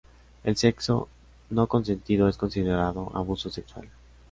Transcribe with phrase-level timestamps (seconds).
[0.43, 1.09] El sexo
[1.51, 3.87] no consentido es considerado abuso sexual.